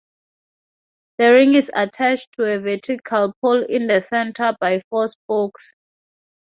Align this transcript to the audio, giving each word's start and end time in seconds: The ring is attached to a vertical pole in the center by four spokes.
The 1.19 1.31
ring 1.31 1.53
is 1.53 1.69
attached 1.75 2.31
to 2.31 2.45
a 2.45 2.57
vertical 2.57 3.33
pole 3.39 3.63
in 3.63 3.85
the 3.85 4.01
center 4.01 4.55
by 4.59 4.81
four 4.89 5.07
spokes. 5.07 5.75